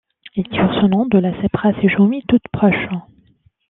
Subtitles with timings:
[0.35, 2.89] Il tire son nom de la sebkha Séjoumi toute proche.